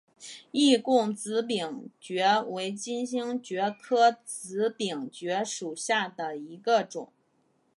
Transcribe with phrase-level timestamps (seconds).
[0.49, 7.13] 易贡紫柄蕨为金星蕨科紫柄蕨属下的一个种。